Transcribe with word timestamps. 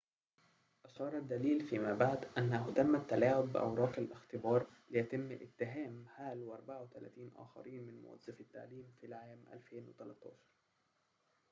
أشار 0.85 1.17
الدليل 1.17 1.61
فيما 1.61 1.93
بعد 1.93 2.25
أنه 2.37 2.73
تم 2.75 2.95
التلاعب 2.95 3.53
بأوراق 3.53 3.99
الاختبار 3.99 4.67
ليتم 4.89 5.31
اتهام 5.31 6.05
هال 6.15 6.51
و34 6.57 7.39
آخرين 7.39 7.83
من 7.87 8.01
موظفي 8.01 8.39
التعليم 8.41 8.93
في 9.01 9.05
العام 9.05 9.43
2013 9.53 10.31